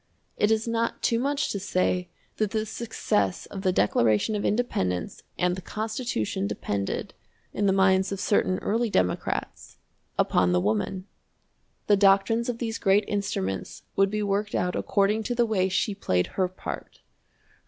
[0.35, 5.21] It is not too much to say that the success of the Declaration of Independence
[5.37, 7.13] and the Constitution depended,
[7.53, 9.77] in the minds of certain early Democrats,
[10.17, 11.05] upon the woman.
[11.85, 15.93] The doctrines of these great instruments would be worked out according to the way she
[15.93, 17.01] played her part.